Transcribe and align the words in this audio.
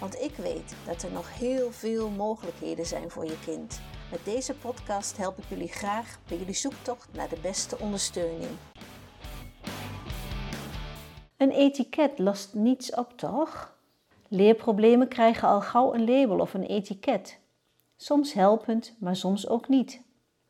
Want 0.00 0.20
ik 0.20 0.36
weet 0.36 0.74
dat 0.86 1.02
er 1.02 1.12
nog 1.12 1.38
heel 1.38 1.72
veel 1.72 2.08
mogelijkheden 2.08 2.86
zijn 2.86 3.10
voor 3.10 3.24
je 3.24 3.38
kind. 3.44 3.80
Met 4.10 4.24
deze 4.24 4.54
podcast 4.54 5.16
help 5.16 5.38
ik 5.38 5.44
jullie 5.48 5.68
graag 5.68 6.18
bij 6.28 6.38
jullie 6.38 6.54
zoektocht 6.54 7.08
naar 7.12 7.28
de 7.28 7.38
beste 7.42 7.78
ondersteuning. 7.78 8.50
Een 11.36 11.50
etiket 11.50 12.18
lost 12.18 12.54
niets 12.54 12.94
op, 12.94 13.18
toch? 13.18 13.74
Leerproblemen 14.28 15.08
krijgen 15.08 15.48
al 15.48 15.60
gauw 15.60 15.94
een 15.94 16.04
label 16.04 16.38
of 16.38 16.54
een 16.54 16.66
etiket. 16.66 17.38
Soms 17.96 18.32
helpend, 18.32 18.94
maar 18.98 19.16
soms 19.16 19.48
ook 19.48 19.68
niet. 19.68 20.02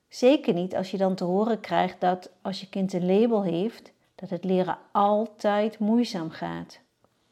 Zeker 0.09 0.55
niet 0.55 0.77
als 0.77 0.91
je 0.91 0.97
dan 0.97 1.15
te 1.15 1.25
horen 1.25 1.61
krijgt 1.61 2.01
dat 2.01 2.31
als 2.43 2.61
je 2.61 2.69
kind 2.69 2.93
een 2.93 3.21
label 3.21 3.43
heeft, 3.43 3.93
dat 4.15 4.31
het 4.31 4.45
leren 4.45 4.79
altijd 4.93 5.79
moeizaam 5.79 6.31
gaat. 6.31 6.81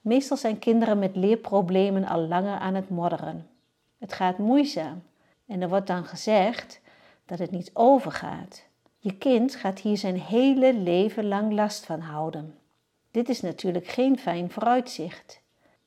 Meestal 0.04 0.36
zijn 0.36 0.58
kinderen 0.58 0.98
met 0.98 1.16
leerproblemen 1.16 2.04
al 2.04 2.20
langer 2.20 2.58
aan 2.58 2.74
het 2.74 2.88
modderen. 2.88 3.46
Het 3.98 4.12
gaat 4.12 4.38
moeizaam 4.38 5.02
en 5.46 5.62
er 5.62 5.68
wordt 5.68 5.87
dan 5.87 6.04
gezegd 6.04 6.80
dat 7.26 7.38
het 7.38 7.51
niet 7.51 7.70
overgaat. 7.73 8.66
Je 8.98 9.16
kind 9.16 9.54
gaat 9.54 9.79
hier 9.79 9.96
zijn 9.96 10.20
hele 10.20 10.74
leven 10.74 11.29
lang 11.29 11.52
last 11.52 11.87
van 11.87 12.01
houden. 12.01 12.59
Dit 13.10 13.29
is 13.29 13.40
natuurlijk 13.40 13.87
geen 13.87 14.18
fijn 14.18 14.51
vooruitzicht. 14.51 15.40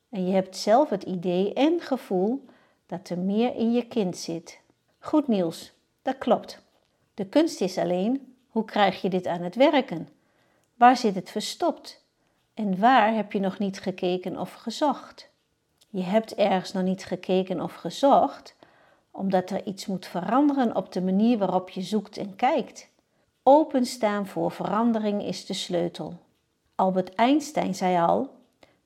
En 0.10 0.28
je 0.28 0.34
hebt 0.34 0.58
zelf 0.58 0.90
het 0.90 1.04
idee 1.04 1.54
en 1.54 1.82
gevoel 1.82 2.46
dat 2.86 3.10
er 3.10 3.20
meer 3.20 3.56
in 3.56 3.74
je 3.74 3.88
kind 3.88 4.18
zit. 4.18 4.60
Goed 5.00 5.28
nieuws, 5.28 5.74
dat 6.02 6.18
klopt. 6.18 6.62
De 7.14 7.26
kunst 7.26 7.62
is 7.62 7.78
alleen, 7.78 8.36
hoe 8.48 8.66
krijg 8.66 9.02
je 9.02 9.10
dit 9.10 9.28
aan 9.28 9.42
het 9.42 9.56
werken? 9.56 10.10
Waar 10.76 10.98
zit 10.98 11.16
het 11.16 11.30
verstopt? 11.30 12.06
En 12.58 12.80
waar 12.80 13.14
heb 13.14 13.32
je 13.32 13.40
nog 13.40 13.60
niet 13.60 13.80
gekeken 13.80 14.40
of 14.40 14.54
gezocht? 14.54 15.30
Je 15.90 16.02
hebt 16.02 16.36
ergens 16.36 16.72
nog 16.72 16.84
niet 16.84 17.06
gekeken 17.06 17.62
of 17.62 17.74
gezocht, 17.74 18.56
omdat 19.12 19.50
er 19.50 19.66
iets 19.66 19.86
moet 19.86 20.06
veranderen 20.06 20.76
op 20.76 20.92
de 20.92 21.02
manier 21.02 21.38
waarop 21.38 21.70
je 21.70 21.82
zoekt 21.82 22.18
en 22.18 22.36
kijkt. 22.36 22.90
Openstaan 23.44 24.28
voor 24.28 24.52
verandering 24.52 25.24
is 25.24 25.46
de 25.46 25.54
sleutel. 25.54 26.14
Albert 26.76 27.16
Einstein 27.16 27.76
zei 27.76 27.98
al: 27.98 28.30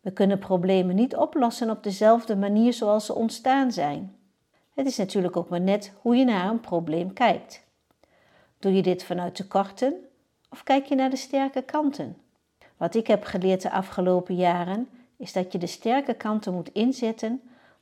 we 0.01 0.11
kunnen 0.11 0.39
problemen 0.39 0.95
niet 0.95 1.15
oplossen 1.15 1.69
op 1.69 1.83
dezelfde 1.83 2.35
manier 2.35 2.73
zoals 2.73 3.05
ze 3.05 3.15
ontstaan 3.15 3.71
zijn. 3.71 4.15
Het 4.73 4.87
is 4.87 4.97
natuurlijk 4.97 5.37
ook 5.37 5.49
maar 5.49 5.61
net 5.61 5.93
hoe 6.01 6.15
je 6.15 6.25
naar 6.25 6.49
een 6.49 6.59
probleem 6.59 7.13
kijkt. 7.13 7.63
Doe 8.59 8.73
je 8.73 8.81
dit 8.81 9.03
vanuit 9.03 9.35
tekorten 9.35 9.93
of 10.49 10.63
kijk 10.63 10.85
je 10.85 10.95
naar 10.95 11.09
de 11.09 11.15
sterke 11.15 11.61
kanten? 11.61 12.20
Wat 12.81 12.95
ik 12.95 13.07
heb 13.07 13.23
geleerd 13.23 13.61
de 13.61 13.71
afgelopen 13.71 14.35
jaren 14.35 14.89
is 15.17 15.33
dat 15.33 15.51
je 15.51 15.57
de 15.57 15.67
sterke 15.67 16.13
kanten 16.13 16.53
moet 16.53 16.69
inzetten 16.71 17.41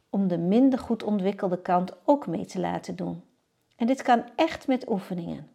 om 0.10 0.28
de 0.28 0.38
minder 0.38 0.80
goed 0.80 1.04
ontwikkelde 1.04 1.62
kant 1.62 1.92
ook 2.06 2.28
mee 2.28 2.46
te 2.46 2.60
laten 2.60 2.96
doen. 2.96 3.24
En 3.76 3.88
dit 3.88 4.02
kan 4.02 4.24
echt 4.36 4.68
met 4.68 4.90
oefeningen. 4.90 5.50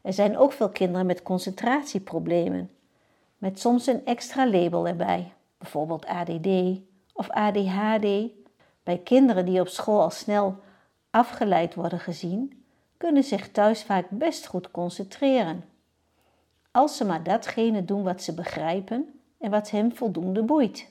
Er 0.00 0.12
zijn 0.12 0.38
ook 0.38 0.52
veel 0.52 0.68
kinderen 0.68 1.06
met 1.06 1.22
concentratieproblemen, 1.22 2.70
met 3.38 3.60
soms 3.60 3.86
een 3.86 4.04
extra 4.04 4.50
label 4.50 4.86
erbij 4.86 5.32
bijvoorbeeld 5.58 6.06
ADD 6.06 6.80
of 7.12 7.30
ADHD, 7.30 8.06
bij 8.82 8.98
kinderen 9.04 9.44
die 9.44 9.60
op 9.60 9.68
school 9.68 10.00
al 10.00 10.10
snel 10.10 10.58
afgeleid 11.10 11.74
worden 11.74 12.00
gezien, 12.00 12.64
kunnen 12.96 13.24
zich 13.24 13.50
thuis 13.50 13.82
vaak 13.82 14.06
best 14.10 14.46
goed 14.46 14.70
concentreren. 14.70 15.64
Als 16.76 16.96
ze 16.96 17.04
maar 17.04 17.22
datgene 17.22 17.84
doen 17.84 18.02
wat 18.02 18.22
ze 18.22 18.34
begrijpen 18.34 19.20
en 19.38 19.50
wat 19.50 19.70
hen 19.70 19.96
voldoende 19.96 20.42
boeit. 20.42 20.88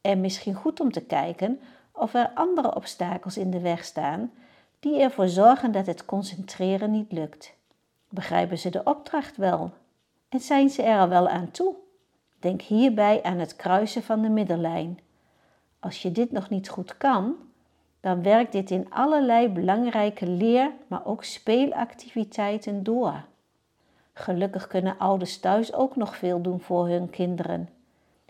En 0.00 0.20
misschien 0.20 0.54
goed 0.54 0.80
om 0.80 0.92
te 0.92 1.00
kijken 1.00 1.60
of 1.92 2.14
er 2.14 2.30
andere 2.34 2.74
obstakels 2.74 3.36
in 3.36 3.50
de 3.50 3.60
weg 3.60 3.84
staan 3.84 4.32
die 4.80 5.00
ervoor 5.00 5.28
zorgen 5.28 5.72
dat 5.72 5.86
het 5.86 6.04
concentreren 6.04 6.90
niet 6.90 7.12
lukt. 7.12 7.54
Begrijpen 8.08 8.58
ze 8.58 8.70
de 8.70 8.84
opdracht 8.84 9.36
wel? 9.36 9.72
En 10.28 10.40
zijn 10.40 10.70
ze 10.70 10.82
er 10.82 11.00
al 11.00 11.08
wel 11.08 11.28
aan 11.28 11.50
toe? 11.50 11.74
Denk 12.38 12.62
hierbij 12.62 13.22
aan 13.22 13.38
het 13.38 13.56
kruisen 13.56 14.02
van 14.02 14.22
de 14.22 14.28
middellijn. 14.28 14.98
Als 15.80 16.02
je 16.02 16.12
dit 16.12 16.32
nog 16.32 16.50
niet 16.50 16.68
goed 16.68 16.96
kan, 16.96 17.34
dan 18.00 18.22
werkt 18.22 18.52
dit 18.52 18.70
in 18.70 18.90
allerlei 18.90 19.48
belangrijke 19.48 20.26
leer, 20.26 20.70
maar 20.86 21.06
ook 21.06 21.24
speelactiviteiten 21.24 22.82
door. 22.82 23.24
Gelukkig 24.18 24.66
kunnen 24.66 24.98
ouders 24.98 25.38
thuis 25.38 25.74
ook 25.74 25.96
nog 25.96 26.16
veel 26.16 26.40
doen 26.40 26.60
voor 26.60 26.88
hun 26.88 27.10
kinderen. 27.10 27.68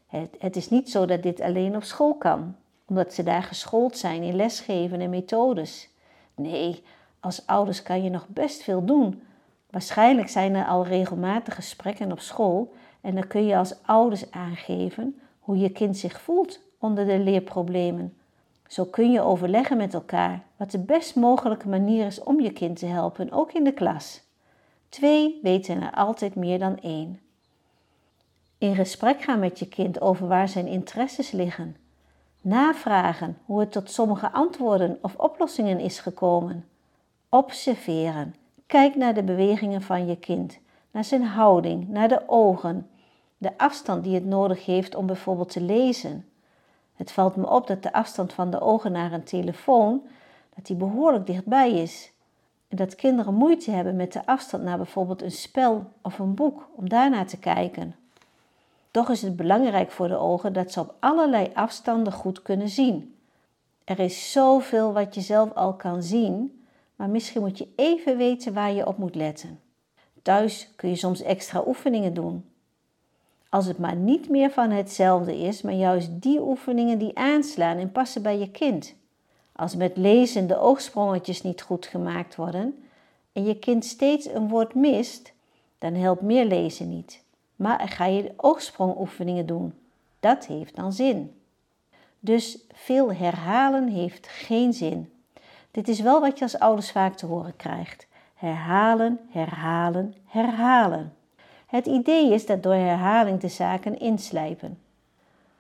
Het, 0.07 0.37
het, 0.39 0.57
is 0.57 0.71
niet 0.71 0.91
zo 0.91 1.07
dat 1.07 1.23
dit 1.23 1.41
alleen 1.41 1.77
op 1.77 1.83
school 1.83 2.15
kan, 2.15 2.57
omdat 2.87 3.15
ze 3.15 3.23
daar 3.23 3.43
geschoold 3.43 3.97
zijn 3.97 4.23
in 4.23 4.37
lesgeven 4.37 5.01
en 5.01 5.11
methodes. 5.11 5.89
Nee, 6.35 6.83
als 7.21 7.47
ouders 7.47 7.83
kan 7.83 8.03
je 8.03 8.11
nog 8.11 8.27
best 8.29 8.63
veel 8.63 8.85
doen. 8.85 9.23
Waarschijnlijk 9.71 10.29
zijn 10.29 10.55
er 10.55 10.67
al 10.67 10.85
regelmatig 10.87 11.55
gesprekken 11.55 12.13
op 12.13 12.21
school 12.21 12.73
en 13.01 13.15
dan 13.15 13.27
kun 13.27 13.47
je 13.47 13.57
als 13.57 13.83
ouders 13.83 14.31
aangeven 14.31 15.21
hoe 15.39 15.59
je 15.59 15.71
kind 15.71 15.97
zich 15.97 16.21
voelt 16.21 16.61
onder 16.79 17.07
de 17.07 17.19
leerproblemen. 17.19 18.17
Zo 18.67 18.85
kun 18.85 19.13
je 19.13 19.21
overleggen 19.21 19.77
met 19.77 19.95
elkaar 19.95 20.43
wat 20.57 20.71
de 20.71 20.79
best 20.79 21.17
mogelijke 21.17 21.69
manier 21.69 22.07
is 22.07 22.23
om 22.23 22.41
je 22.41 22.53
kind 22.53 22.79
te 22.79 22.87
helpen, 22.87 23.33
ook 23.33 23.53
in 23.53 23.65
de 23.65 23.73
klas. 23.73 24.27
Twee 24.89 25.39
weten 25.43 25.83
er 25.83 25.93
altijd 25.93 26.35
meer 26.35 26.59
dan 26.59 26.79
één. 26.81 27.21
In 28.59 28.75
gesprek 28.75 29.23
gaan 29.23 29.39
met 29.39 29.59
je 29.59 29.69
kind 29.69 30.01
over 30.01 30.29
waar 30.29 30.49
zijn 30.49 30.67
interesses 30.67 31.31
liggen. 31.31 31.77
Navragen 32.41 33.39
hoe 33.45 33.61
het 33.61 33.73
tot 33.73 33.91
sommige 33.91 34.33
antwoorden 34.33 34.99
of 35.03 35.15
oplossingen 35.15 35.81
is 35.81 35.99
gekomen. 35.99 36.69
Observeren. 37.29 38.35
Kijk 38.67 38.97
naar 38.97 39.15
de 39.15 39.23
bewegingen 39.23 39.83
van 39.83 40.07
je 40.07 40.17
kind 40.17 40.59
naar 40.91 41.05
zijn 41.05 41.23
houding, 41.25 41.89
naar 41.89 42.09
de 42.09 42.23
ogen, 42.27 42.91
de 43.37 43.59
afstand 43.59 44.05
die 44.05 44.15
het 44.15 44.25
nodig 44.25 44.65
heeft 44.65 44.95
om 44.95 45.07
bijvoorbeeld 45.07 45.51
te 45.51 45.61
lezen. 45.61 46.29
Het 46.95 47.13
valt 47.13 47.37
me 47.37 47.51
op 47.51 47.67
dat 47.67 47.83
de 47.83 47.93
afstand 47.93 48.33
van 48.33 48.51
de 48.51 48.61
ogen 48.61 48.93
naar 48.93 49.13
een 49.13 49.25
telefoon, 49.25 50.03
dat 50.55 50.67
die 50.67 50.77
behoorlijk 50.77 51.27
dichtbij 51.27 51.73
is. 51.73 52.13
Dat 52.69 52.95
kinderen 52.95 53.35
moeite 53.35 53.71
hebben 53.71 53.97
met 53.97 54.13
de 54.13 54.27
afstand 54.27 54.65
naar 54.65 54.77
bijvoorbeeld 54.77 55.23
een 55.23 55.31
spel 55.31 55.93
of 56.03 56.19
een 56.19 56.35
boek 56.35 56.69
om 56.75 56.89
daarnaar 56.89 57.27
te 57.27 57.39
kijken. 57.39 57.95
Toch 58.91 59.11
is 59.11 59.23
het 59.23 59.37
belangrijk 59.37 59.91
voor 59.91 60.09
de 60.09 60.17
ogen 60.17 60.53
dat 60.53 60.73
ze 60.73 60.81
op 60.81 60.95
allerlei 61.01 61.51
afstanden 61.55 62.13
goed 62.13 62.43
kunnen 62.43 62.69
zien. 62.69 63.17
Er 63.85 63.99
is 63.99 64.33
zoveel 64.33 64.93
wat 64.93 65.15
je 65.15 65.21
zelf 65.21 65.53
al 65.53 65.75
kan 65.75 66.03
zien, 66.03 66.63
maar 66.97 67.09
misschien 67.09 67.41
moet 67.41 67.59
je 67.59 67.69
even 67.77 68.17
weten 68.17 68.55
waar 68.55 68.73
je 68.73 68.87
op 68.87 68.99
moet 68.99 69.15
letten. 69.15 69.61
Thuis 70.23 70.73
kun 70.77 70.89
je 70.89 70.97
soms 70.97 71.23
extra 71.23 71.63
oefeningen 71.67 72.15
doen. 72.15 72.45
Als 73.49 73.67
het 73.67 73.79
maar 73.79 73.97
niet 73.97 74.29
meer 74.29 74.51
van 74.51 74.71
hetzelfde 74.71 75.39
is, 75.39 75.63
maar 75.63 75.73
juist 75.73 76.09
die 76.13 76.41
oefeningen 76.41 76.99
die 76.99 77.19
aanslaan 77.19 77.77
en 77.77 77.93
passen 77.93 78.23
bij 78.23 78.39
je 78.39 78.51
kind. 78.51 78.95
Als 79.59 79.77
met 79.77 79.97
lezen 79.97 80.47
de 80.47 80.59
oogsprongetjes 80.59 81.43
niet 81.43 81.63
goed 81.63 81.87
gemaakt 81.87 82.37
worden 82.37 82.85
en 83.33 83.45
je 83.45 83.59
kind 83.59 83.85
steeds 83.85 84.27
een 84.27 84.49
woord 84.49 84.75
mist, 84.75 85.33
dan 85.79 85.95
helpt 85.95 86.23
meer 86.23 86.45
lezen 86.45 86.89
niet. 86.89 87.23
Maar 87.57 87.89
ga 87.89 88.05
je 88.05 88.33
oogsprongoefeningen 88.37 89.47
doen. 89.47 89.75
Dat 90.21 90.47
heeft 90.47 90.77
dan 90.77 90.93
zin. 90.93 91.41
Dus 92.21 92.59
veel 92.73 93.13
herhalen 93.13 93.89
heeft 93.89 94.27
geen 94.27 94.73
zin. 94.73 95.13
Dit 95.71 95.89
is 95.89 96.01
wel 96.01 96.21
wat 96.21 96.39
je 96.39 96.45
als 96.45 96.59
ouders 96.59 96.91
vaak 96.91 97.17
te 97.17 97.27
horen 97.27 97.57
krijgt. 97.57 98.07
Herhalen, 98.35 99.21
herhalen, 99.31 100.15
herhalen. 100.25 101.15
Het 101.67 101.87
idee 101.87 102.33
is 102.33 102.47
dat 102.47 102.63
door 102.63 102.75
herhaling 102.75 103.41
de 103.41 103.49
zaken 103.49 103.99
inslijpen. 103.99 104.79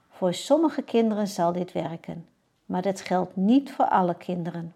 Voor 0.08 0.34
sommige 0.34 0.82
kinderen 0.82 1.28
zal 1.28 1.52
dit 1.52 1.72
werken, 1.72 2.26
maar 2.68 2.82
dat 2.82 3.00
geldt 3.00 3.36
niet 3.36 3.72
voor 3.72 3.88
alle 3.88 4.14
kinderen. 4.14 4.74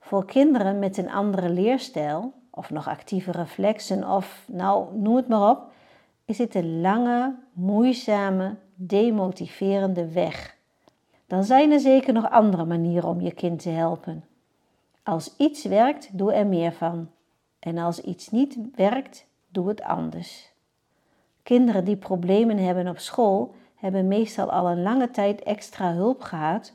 Voor 0.00 0.24
kinderen 0.24 0.78
met 0.78 0.96
een 0.96 1.10
andere 1.10 1.48
leerstijl, 1.48 2.32
of 2.50 2.70
nog 2.70 2.88
actieve 2.88 3.30
reflexen, 3.30 4.08
of 4.08 4.44
nou 4.46 4.96
noem 4.96 5.16
het 5.16 5.28
maar 5.28 5.50
op, 5.50 5.72
is 6.24 6.36
dit 6.36 6.54
een 6.54 6.80
lange, 6.80 7.34
moeizame, 7.52 8.56
demotiverende 8.74 10.12
weg. 10.12 10.56
dan 11.26 11.44
zijn 11.44 11.72
er 11.72 11.80
zeker 11.80 12.12
nog 12.12 12.30
andere 12.30 12.64
manieren 12.64 13.08
om 13.08 13.20
je 13.20 13.32
kind 13.32 13.62
te 13.62 13.68
helpen. 13.68 14.24
Als 15.02 15.36
iets 15.36 15.64
werkt, 15.64 16.18
doe 16.18 16.32
er 16.32 16.46
meer 16.46 16.72
van. 16.72 17.10
En 17.58 17.78
als 17.78 18.00
iets 18.00 18.30
niet 18.30 18.58
werkt, 18.74 19.26
doe 19.48 19.68
het 19.68 19.82
anders. 19.82 20.52
Kinderen 21.42 21.84
die 21.84 21.96
problemen 21.96 22.58
hebben 22.58 22.88
op 22.88 22.98
school 22.98 23.54
hebben 23.74 24.08
meestal 24.08 24.50
al 24.50 24.68
een 24.68 24.82
lange 24.82 25.10
tijd 25.10 25.42
extra 25.42 25.92
hulp 25.92 26.20
gehad 26.20 26.74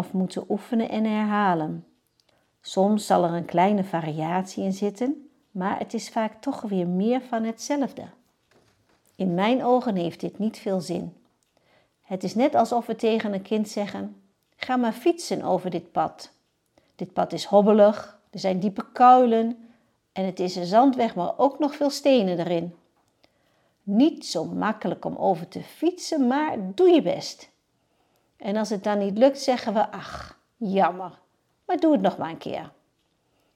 of 0.00 0.12
moeten 0.12 0.44
oefenen 0.48 0.88
en 0.88 1.04
herhalen. 1.04 1.84
Soms 2.60 3.06
zal 3.06 3.24
er 3.24 3.32
een 3.32 3.44
kleine 3.44 3.84
variatie 3.84 4.64
in 4.64 4.72
zitten, 4.72 5.30
maar 5.50 5.78
het 5.78 5.94
is 5.94 6.08
vaak 6.08 6.40
toch 6.40 6.60
weer 6.60 6.88
meer 6.88 7.20
van 7.22 7.44
hetzelfde. 7.44 8.02
In 9.14 9.34
mijn 9.34 9.64
ogen 9.64 9.96
heeft 9.96 10.20
dit 10.20 10.38
niet 10.38 10.58
veel 10.58 10.80
zin. 10.80 11.16
Het 12.02 12.24
is 12.24 12.34
net 12.34 12.54
alsof 12.54 12.86
we 12.86 12.96
tegen 12.96 13.32
een 13.32 13.42
kind 13.42 13.68
zeggen: 13.68 14.22
Ga 14.56 14.76
maar 14.76 14.92
fietsen 14.92 15.42
over 15.42 15.70
dit 15.70 15.92
pad. 15.92 16.32
Dit 16.96 17.12
pad 17.12 17.32
is 17.32 17.44
hobbelig, 17.44 18.20
er 18.30 18.38
zijn 18.38 18.60
diepe 18.60 18.92
kuilen 18.92 19.68
en 20.12 20.24
het 20.24 20.40
is 20.40 20.56
een 20.56 20.66
zandweg, 20.66 21.14
maar 21.14 21.38
ook 21.38 21.58
nog 21.58 21.74
veel 21.74 21.90
stenen 21.90 22.38
erin. 22.38 22.74
Niet 23.82 24.26
zo 24.26 24.44
makkelijk 24.44 25.04
om 25.04 25.16
over 25.16 25.48
te 25.48 25.62
fietsen, 25.62 26.26
maar 26.26 26.56
doe 26.74 26.88
je 26.88 27.02
best. 27.02 27.49
En 28.40 28.56
als 28.56 28.70
het 28.70 28.84
dan 28.84 28.98
niet 28.98 29.18
lukt, 29.18 29.40
zeggen 29.40 29.74
we: 29.74 29.90
Ach, 29.90 30.38
jammer, 30.56 31.18
maar 31.64 31.76
doe 31.76 31.92
het 31.92 32.00
nog 32.00 32.18
maar 32.18 32.30
een 32.30 32.38
keer. 32.38 32.72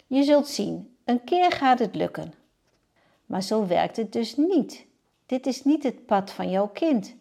Je 0.07 0.23
zult 0.23 0.49
zien, 0.49 0.97
een 1.05 1.25
keer 1.25 1.53
gaat 1.53 1.79
het 1.79 1.95
lukken. 1.95 2.35
Maar 3.27 3.43
zo 3.43 3.67
werkt 3.67 3.97
het 3.97 4.13
dus 4.13 4.37
niet. 4.37 4.87
Dit 5.27 5.47
is 5.47 5.65
niet 5.65 5.83
het 5.83 6.07
pad 6.07 6.31
van 6.31 6.51
jouw 6.51 6.69
kind. 6.69 7.15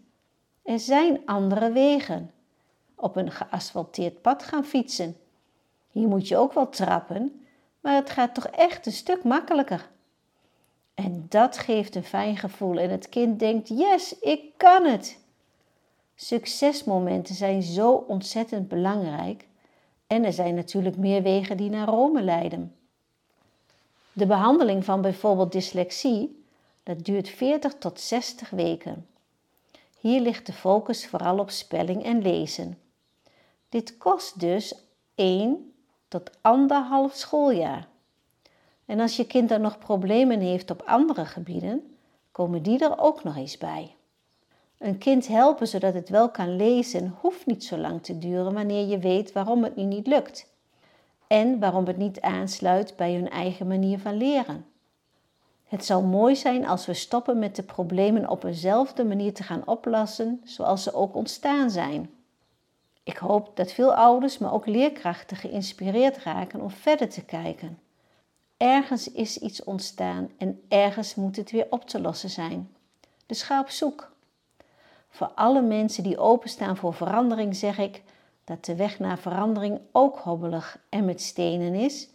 Er 0.63 0.79
zijn 0.79 1.21
andere 1.25 1.71
wegen. 1.71 2.31
Op 2.95 3.15
een 3.15 3.31
geasfalteerd 3.31 4.21
pad 4.21 4.43
gaan 4.43 4.65
fietsen. 4.65 5.17
Hier 5.91 6.07
moet 6.07 6.27
je 6.27 6.37
ook 6.37 6.53
wel 6.53 6.69
trappen, 6.69 7.45
maar 7.79 7.95
het 7.95 8.09
gaat 8.09 8.33
toch 8.33 8.47
echt 8.47 8.85
een 8.85 8.91
stuk 8.91 9.23
makkelijker. 9.23 9.89
En 10.93 11.25
dat 11.29 11.57
geeft 11.57 11.95
een 11.95 12.03
fijn 12.03 12.37
gevoel 12.37 12.77
en 12.77 12.89
het 12.89 13.09
kind 13.09 13.39
denkt: 13.39 13.67
yes, 13.67 14.19
ik 14.19 14.57
kan 14.57 14.85
het. 14.85 15.22
Succesmomenten 16.15 17.35
zijn 17.35 17.63
zo 17.63 17.91
ontzettend 17.91 18.67
belangrijk 18.67 19.47
en 20.07 20.23
er 20.23 20.33
zijn 20.33 20.55
natuurlijk 20.55 20.97
meer 20.97 21.21
wegen 21.21 21.57
die 21.57 21.69
naar 21.69 21.87
Rome 21.87 22.21
leiden. 22.21 22.75
De 24.13 24.25
behandeling 24.25 24.85
van 24.85 25.01
bijvoorbeeld 25.01 25.51
dyslexie 25.51 26.43
dat 26.83 27.05
duurt 27.05 27.29
40 27.29 27.73
tot 27.73 27.99
60 27.99 28.49
weken. 28.49 29.07
Hier 29.99 30.21
ligt 30.21 30.45
de 30.45 30.53
focus 30.53 31.07
vooral 31.07 31.39
op 31.39 31.49
spelling 31.49 32.03
en 32.03 32.21
lezen. 32.21 32.77
Dit 33.69 33.97
kost 33.97 34.39
dus 34.39 34.75
1 35.15 35.73
tot 36.07 36.31
1,5 36.31 37.13
schooljaar. 37.13 37.87
En 38.85 38.99
als 38.99 39.15
je 39.15 39.25
kind 39.25 39.49
dan 39.49 39.61
nog 39.61 39.77
problemen 39.77 40.39
heeft 40.39 40.71
op 40.71 40.81
andere 40.81 41.25
gebieden, 41.25 41.97
komen 42.31 42.63
die 42.63 42.79
er 42.79 42.99
ook 42.99 43.23
nog 43.23 43.35
eens 43.35 43.57
bij. 43.57 43.95
Een 44.83 44.97
kind 44.97 45.27
helpen 45.27 45.67
zodat 45.67 45.93
het 45.93 46.09
wel 46.09 46.29
kan 46.29 46.55
lezen 46.55 47.15
hoeft 47.21 47.45
niet 47.45 47.63
zo 47.63 47.77
lang 47.77 48.03
te 48.03 48.17
duren 48.17 48.53
wanneer 48.53 48.87
je 48.87 48.99
weet 48.99 49.31
waarom 49.31 49.63
het 49.63 49.75
nu 49.75 49.83
niet 49.83 50.07
lukt 50.07 50.47
en 51.27 51.59
waarom 51.59 51.85
het 51.85 51.97
niet 51.97 52.21
aansluit 52.21 52.95
bij 52.95 53.13
hun 53.13 53.29
eigen 53.29 53.67
manier 53.67 53.99
van 53.99 54.17
leren. 54.17 54.65
Het 55.63 55.85
zou 55.85 56.03
mooi 56.03 56.35
zijn 56.35 56.67
als 56.67 56.85
we 56.85 56.93
stoppen 56.93 57.39
met 57.39 57.55
de 57.55 57.63
problemen 57.63 58.29
op 58.29 58.43
eenzelfde 58.43 59.05
manier 59.05 59.33
te 59.33 59.43
gaan 59.43 59.67
oplossen 59.67 60.41
zoals 60.43 60.83
ze 60.83 60.93
ook 60.93 61.15
ontstaan 61.15 61.69
zijn. 61.69 62.09
Ik 63.03 63.17
hoop 63.17 63.51
dat 63.55 63.71
veel 63.71 63.93
ouders, 63.93 64.37
maar 64.37 64.53
ook 64.53 64.65
leerkrachten 64.65 65.37
geïnspireerd 65.37 66.17
raken 66.17 66.61
om 66.61 66.69
verder 66.69 67.09
te 67.09 67.25
kijken. 67.25 67.79
Ergens 68.57 69.11
is 69.11 69.37
iets 69.37 69.63
ontstaan 69.63 70.29
en 70.37 70.61
ergens 70.67 71.15
moet 71.15 71.35
het 71.35 71.51
weer 71.51 71.67
op 71.69 71.87
te 71.87 72.01
lossen 72.01 72.29
zijn. 72.29 72.69
Dus 73.25 73.41
ga 73.41 73.59
op 73.59 73.69
zoek. 73.69 74.12
Voor 75.23 75.31
alle 75.35 75.61
mensen 75.61 76.03
die 76.03 76.17
openstaan 76.17 76.77
voor 76.77 76.93
verandering 76.93 77.55
zeg 77.55 77.77
ik 77.77 78.03
dat 78.43 78.65
de 78.65 78.75
weg 78.75 78.99
naar 78.99 79.17
verandering 79.17 79.79
ook 79.91 80.17
hobbelig 80.17 80.79
en 80.89 81.05
met 81.05 81.21
stenen 81.21 81.73
is, 81.73 82.09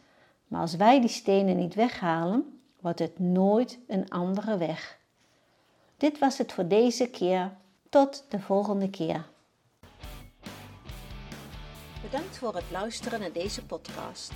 maar 0.46 0.60
als 0.60 0.76
wij 0.76 1.00
die 1.00 1.08
stenen 1.08 1.56
niet 1.56 1.74
weghalen, 1.74 2.60
wordt 2.80 2.98
het 2.98 3.18
nooit 3.18 3.78
een 3.86 4.08
andere 4.08 4.56
weg. 4.56 4.98
Dit 5.96 6.18
was 6.18 6.38
het 6.38 6.52
voor 6.52 6.68
deze 6.68 7.06
keer. 7.10 7.56
Tot 7.88 8.24
de 8.28 8.40
volgende 8.40 8.90
keer. 8.90 9.26
Bedankt 12.02 12.38
voor 12.38 12.54
het 12.54 12.70
luisteren 12.70 13.20
naar 13.20 13.32
deze 13.32 13.66
podcast. 13.66 14.32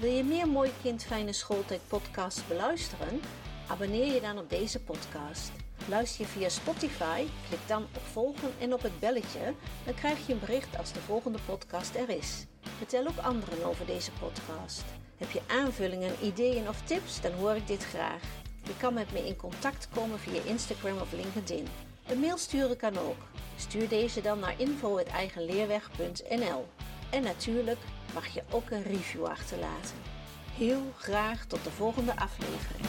Wil 0.00 0.10
je 0.10 0.24
meer 0.24 0.48
Mooi 0.48 0.70
Kind 0.82 1.02
Fijne 1.04 1.32
Schooltijd 1.32 1.80
podcast 1.88 2.48
beluisteren? 2.48 3.20
Abonneer 3.68 4.14
je 4.14 4.20
dan 4.20 4.38
op 4.38 4.50
deze 4.50 4.80
podcast. 4.80 5.63
Luister 5.88 6.20
je 6.20 6.26
via 6.30 6.48
Spotify, 6.48 7.24
klik 7.48 7.60
dan 7.66 7.82
op 7.82 8.02
volgen 8.12 8.52
en 8.60 8.72
op 8.72 8.82
het 8.82 9.00
belletje, 9.00 9.54
dan 9.84 9.94
krijg 9.94 10.26
je 10.26 10.32
een 10.32 10.38
bericht 10.38 10.78
als 10.78 10.92
de 10.92 11.00
volgende 11.00 11.38
podcast 11.46 11.94
er 11.94 12.08
is. 12.08 12.46
Vertel 12.76 13.06
ook 13.06 13.18
anderen 13.18 13.64
over 13.64 13.86
deze 13.86 14.10
podcast. 14.20 14.84
Heb 15.16 15.30
je 15.30 15.40
aanvullingen, 15.46 16.12
ideeën 16.22 16.68
of 16.68 16.82
tips, 16.82 17.20
dan 17.20 17.32
hoor 17.32 17.54
ik 17.54 17.66
dit 17.66 17.84
graag. 17.84 18.22
Je 18.62 18.76
kan 18.76 18.94
met 18.94 19.12
me 19.12 19.26
in 19.26 19.36
contact 19.36 19.88
komen 19.94 20.18
via 20.18 20.42
Instagram 20.44 20.98
of 20.98 21.12
LinkedIn. 21.12 21.66
Een 22.08 22.20
mail 22.20 22.38
sturen 22.38 22.76
kan 22.76 22.98
ook. 22.98 23.18
Stuur 23.56 23.88
deze 23.88 24.20
dan 24.20 24.38
naar 24.38 24.54
info.eigenleerweg.nl 24.56 26.66
En 27.10 27.22
natuurlijk 27.22 27.78
mag 28.14 28.26
je 28.26 28.42
ook 28.50 28.70
een 28.70 28.82
review 28.82 29.24
achterlaten. 29.24 29.96
Heel 30.56 30.82
graag 30.98 31.44
tot 31.44 31.64
de 31.64 31.70
volgende 31.70 32.16
aflevering. 32.16 32.84